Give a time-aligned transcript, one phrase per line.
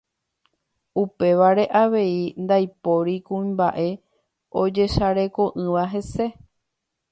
[1.01, 3.87] upévare avei ndaipóri kuimba'e
[4.61, 6.27] ojesareko'ỹva hese.